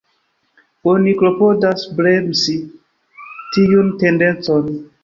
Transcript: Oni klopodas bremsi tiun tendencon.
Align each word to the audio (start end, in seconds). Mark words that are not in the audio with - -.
Oni 0.93 1.13
klopodas 1.19 1.85
bremsi 2.01 2.59
tiun 3.55 3.97
tendencon. 4.07 4.79